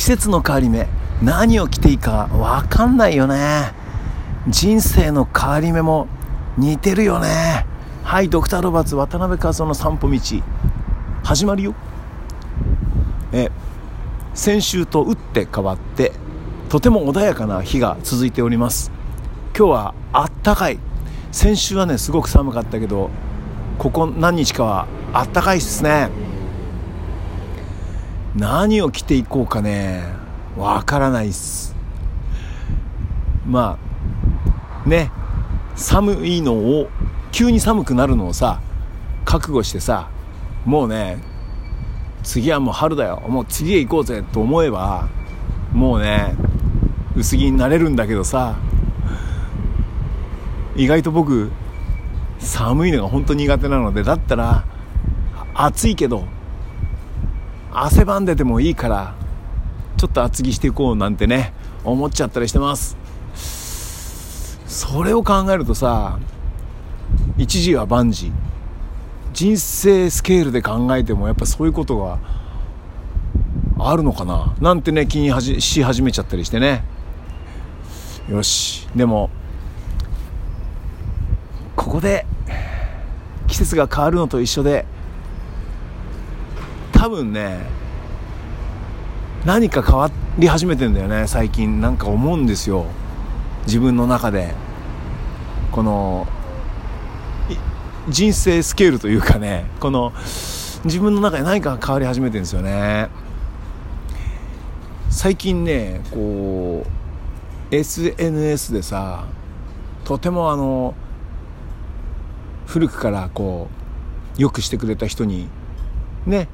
[0.00, 0.88] 季節の変わり目
[1.22, 3.74] 何を着ていいか分かんないよね。
[4.48, 6.08] 人生の変わり目も
[6.56, 7.66] 似てるよね。
[8.02, 10.42] はいドクター・ロバーツ渡辺和夫の散歩道。
[11.22, 11.74] 始まるよ。
[13.32, 13.50] え
[14.32, 16.12] 先週と打って変わって
[16.70, 18.90] とても穏やかな日が続いております。
[19.54, 20.78] 今日はあったかい。
[21.30, 23.10] 先週はねすごく寒かったけど
[23.76, 26.08] ここ何日かはあったかいですね。
[28.36, 30.04] 何を着ていこうかね。
[30.56, 31.74] わからないっす。
[33.46, 33.78] ま
[34.84, 35.10] あね。
[35.76, 36.90] 寒いのを
[37.32, 38.60] 急に寒くなるのをさ
[39.24, 40.10] 覚悟してさ
[40.66, 41.18] もうね
[42.22, 43.22] 次はもう春だよ。
[43.28, 45.08] もう次へ行こうぜと思えば
[45.72, 46.34] もうね
[47.16, 48.56] 薄着になれるんだけどさ
[50.76, 51.50] 意外と僕
[52.38, 54.64] 寒いのが本当苦手なのでだったら
[55.54, 56.26] 暑いけど
[57.72, 59.14] 汗ばんでてもいいから
[59.96, 61.52] ちょっと厚着していこうなんてね
[61.84, 62.96] 思っちゃったりしてます。
[64.66, 66.18] それを考えるとさ
[67.36, 68.32] 一時は万事。
[69.32, 72.18] 人生スケールで考えてもやっぱそういうことが
[73.78, 74.54] あるのかな。
[74.60, 76.84] なんてね気にし始めちゃったりしてね。
[78.28, 78.88] よし。
[78.94, 79.30] でも
[81.76, 82.26] ここで
[83.46, 84.86] 季節が変わるのと一緒で
[87.00, 87.60] 多分ね
[89.46, 91.80] 何か変わり始めてんだよね最近。
[91.80, 92.84] なんか思うんですよ。
[93.64, 94.54] 自分の中で。
[95.72, 96.26] この
[98.10, 100.12] 人生スケールというかねこの
[100.84, 103.08] 自分の中で何か変わり始めてるんですよね。
[105.08, 106.84] 最近ねこ
[107.70, 109.24] う SNS でさ
[110.04, 110.94] とてもあの
[112.66, 113.70] 古くからこ
[114.36, 115.48] うよくしてくれた人に
[116.26, 116.48] ね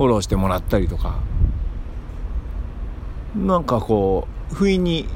[0.00, 1.18] フォローしてもらったりとか。
[3.36, 5.06] なんかこう不意に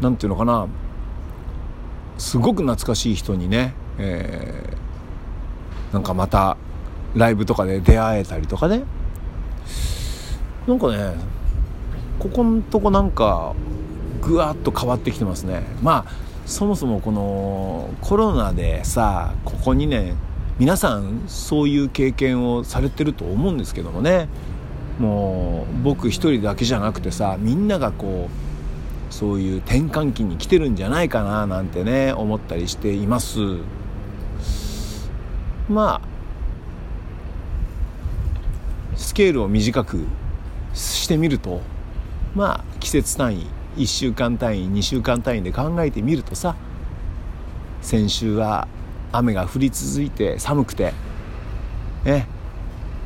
[0.00, 0.68] なんていうのかな。
[2.16, 6.56] すごく懐かしい人にね、えー、なんかまた
[7.16, 8.84] ライブとかで出会えたりとかね。
[10.68, 11.16] なんかね
[12.20, 13.52] ここのとこなんか
[14.22, 15.64] ぐわっと変わってきてますね。
[15.82, 16.12] まあ
[16.46, 20.14] そもそもこのコロナでさここ2年
[20.58, 24.28] 皆さんそういう経験をされてると思うんですけどもね。
[24.98, 33.38] もう僕一人だけじゃなくてさみんながこうそういう転換期に来てるんじゃないかななんてね思ったりしています。
[35.68, 36.08] まあ
[38.96, 40.06] スケールを短く
[40.72, 41.60] してみると
[42.34, 43.46] まあ季節単位
[43.76, 46.56] 1週間単位2週間単位で考えてみるとさ
[47.82, 48.68] 先週は
[49.12, 50.92] 雨が降り続いて寒くて。
[52.04, 52.26] ね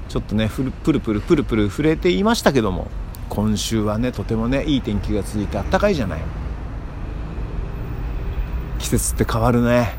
[0.09, 2.89] ちょっとねプルプルプルプルプル震えていましたけども
[3.29, 6.21] 今週はねとてもねいい天気が続いてあったかいじゃない。
[8.81, 9.95] 季節って変わるね。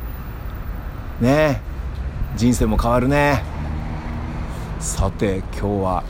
[1.20, 1.62] ね
[2.36, 3.42] 人生も変わるね。
[4.80, 6.04] さて今日は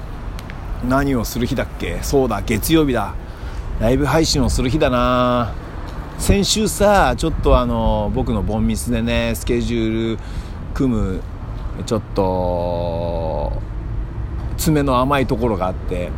[0.88, 2.00] 何をする日だっけ？
[2.02, 3.14] そうだ月曜日だ。
[3.78, 5.52] ライブ配信をする日だな。
[6.18, 10.18] 先週さちょっとあの僕のボンミスでねスケジュール
[10.72, 11.22] 組む
[11.84, 13.52] ちょっと
[14.56, 16.10] 爪の甘いところがあって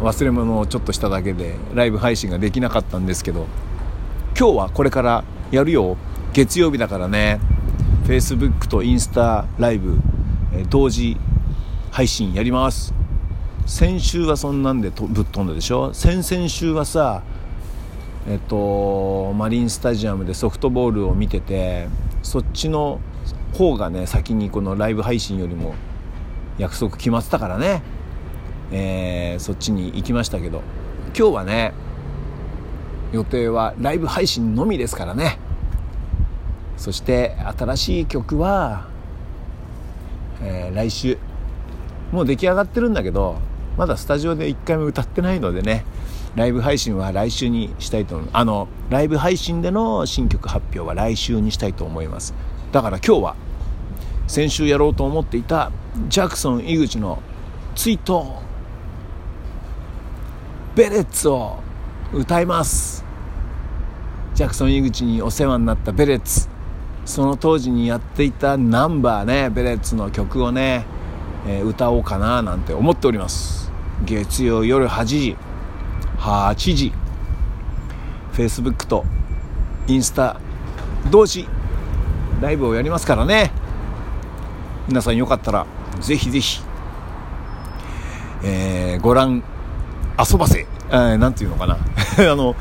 [0.00, 3.46] 忘れ物をちょっとしただけでライブ配信ができなかったんですけど
[4.36, 5.96] 今日はこれからやるよ。
[6.32, 7.38] 月曜日だからね
[8.04, 9.98] Facebook とインスタライブ
[10.70, 11.18] 同時
[11.90, 12.92] 配信やります。
[13.66, 15.94] 先週はそんなんでとぶっ飛んだでしょ？
[15.94, 17.22] 先々週はさ
[18.28, 21.88] えっとマリンスタジアムでソフトボールを見てて
[22.22, 23.00] そっちの
[23.54, 25.74] 方がね先にこのライブ配信よりも
[26.58, 27.82] 約束決まってたからね、
[28.70, 30.62] えー、そっちに行きましたけど。
[31.14, 31.74] 今日はね
[33.12, 35.38] 予定はライブ配信のみですからね。
[36.78, 38.88] そして新しい曲は、
[40.40, 41.18] えー、来週
[42.10, 43.36] もう出来上がってるんだけど
[43.76, 45.84] まだスタジオで1回も歌ってないのでね
[46.34, 48.28] ライブ配信は来週にしたいと思う。
[48.32, 52.34] あのライブ配信での新曲発表は来週にしたいと思います。
[52.72, 53.36] だから今日は
[54.26, 55.70] 先週やろうと思っていた
[56.08, 57.22] ジャクソン井口の
[57.74, 58.40] 追悼
[60.74, 61.58] ベレッツを
[62.14, 63.04] 歌います。
[64.34, 66.48] ジャクソン井口にお世話になったベレッツ。
[67.04, 70.86] その当時にやっていたナンバーねベレッツの曲をね、
[71.46, 73.70] えー、歌おうかななんて思っております。
[74.06, 75.36] 月曜夜8時。
[76.22, 76.92] 8時
[78.32, 79.04] Facebook と
[79.88, 80.40] インスタ
[81.10, 81.48] 同時
[82.40, 83.50] ライブをやりますからね。
[84.86, 85.66] 皆さんよかったら
[86.00, 86.60] ぜひぜひ、
[88.44, 89.42] えー、ご覧
[90.18, 91.76] 遊ばせ、えー、なんていうのかな。
[92.30, 92.54] あの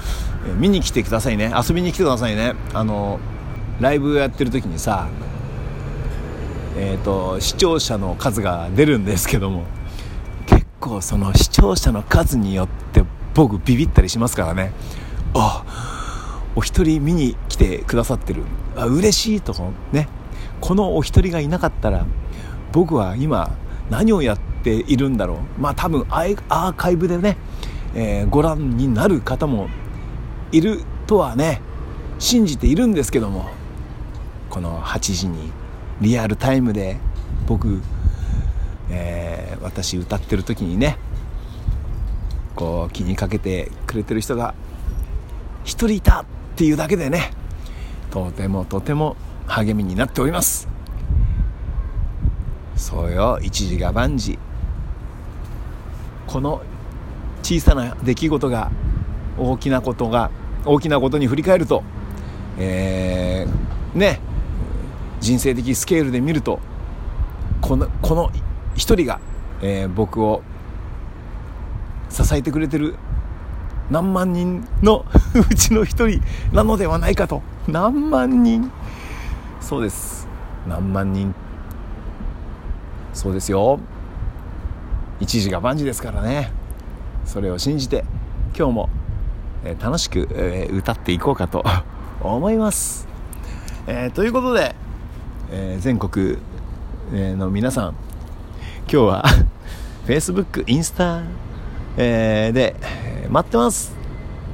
[0.58, 1.54] 見に来てくださいね。
[1.56, 2.56] 遊びに来てくださいね。
[2.74, 3.20] あの
[3.80, 5.08] ライブやってる時にさ
[6.78, 9.66] えーと、視聴者の数が出るんですけども
[10.46, 14.74] 結構その視聴者の数によって僕ビビったりしますからね。
[15.34, 15.64] あ
[16.56, 18.44] お一人見に来てくださってる。
[18.76, 19.54] あ嬉しいと
[19.92, 20.08] ね。
[20.60, 22.06] このお一人がいなかったら
[22.72, 23.56] 僕は今
[23.90, 25.62] 何をやっているんだろう。
[25.62, 27.38] まあ多分アーカイブでね、
[27.96, 29.70] えー、ご覧になる方も
[30.52, 31.62] いるとはね
[32.20, 33.50] 信じているんですけども
[34.50, 35.52] この8時に
[36.02, 36.98] リアルタイムで
[37.48, 37.82] 僕、
[38.90, 40.98] えー、私歌ってる時にね
[42.56, 44.54] こう気にかけてくれてる人が
[45.64, 46.26] 1人いたっ
[46.56, 47.32] ていうだけでね
[48.12, 49.16] とてもとても
[49.48, 50.68] 励みになっております。
[52.76, 54.40] そうよ一時が万事
[56.26, 56.64] この
[57.44, 58.72] 小さな出来事が
[59.38, 60.32] 大きなことが
[60.66, 61.84] 大きなことに振り返ると、
[62.58, 64.20] えー、ね
[65.20, 66.60] 人生的スケールで見ると
[67.62, 68.32] このこの
[68.76, 69.20] 一人が、
[69.62, 70.42] えー、僕を
[72.12, 72.96] 支えてくれてる
[73.90, 75.06] 何万人の
[75.50, 76.22] うちの一人
[76.54, 77.42] なのではないかと。
[77.68, 78.72] 何万人。
[79.60, 80.28] そうです。
[80.68, 81.34] 何万人。
[83.14, 83.80] そうですよ。
[85.20, 86.52] 一時が万事ですからね。
[87.26, 88.04] それを信じて
[88.58, 88.90] 今日も、
[89.80, 90.28] 楽しく、
[90.74, 91.64] 歌っていこうかと
[92.22, 93.08] 思います、
[93.88, 94.76] えー、ということで、
[95.52, 96.38] え全国
[97.12, 97.96] の皆さん
[98.92, 99.26] 今日は
[100.08, 101.22] Facebook インスタ、
[101.98, 102.76] えで
[103.30, 103.94] 待ってます。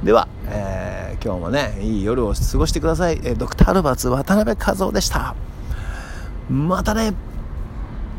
[0.02, 5.34] では、え今日もねいい夜を過ごしてください、えドクター・アルバーツ渡辺和夫でした。
[6.48, 7.12] またね。